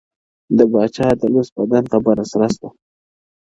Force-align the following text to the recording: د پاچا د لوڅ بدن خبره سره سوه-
د 0.57 0.59
پاچا 0.71 1.07
د 1.19 1.23
لوڅ 1.33 1.49
بدن 1.59 1.83
خبره 1.91 2.23
سره 2.31 2.47
سوه- 2.55 2.69